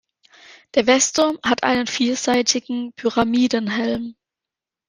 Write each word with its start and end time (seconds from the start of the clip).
Der 0.73 0.87
Westturm 0.87 1.37
hat 1.45 1.61
einen 1.61 1.85
vierseitigen 1.85 2.91
Pyramidenhelm. 2.93 4.15